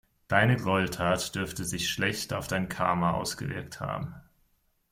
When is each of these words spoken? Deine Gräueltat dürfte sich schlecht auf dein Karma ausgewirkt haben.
Deine 0.27 0.55
Gräueltat 0.57 1.35
dürfte 1.35 1.63
sich 1.63 1.87
schlecht 1.87 2.33
auf 2.33 2.47
dein 2.47 2.67
Karma 2.69 3.11
ausgewirkt 3.11 3.81
haben. 3.81 4.15